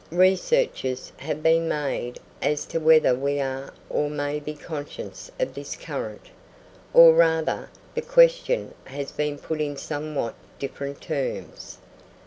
[0.11, 5.75] Researches have been made as to whether we are or may be conscious of this
[5.75, 6.31] current;
[6.91, 11.77] or rather, the question has been put in somewhat different terms.